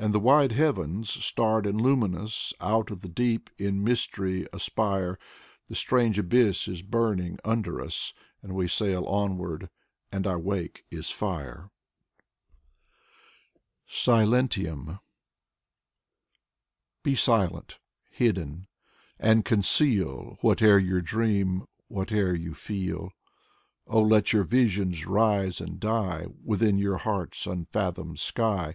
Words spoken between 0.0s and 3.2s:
And the wide heavens, starred and luminous, Out of the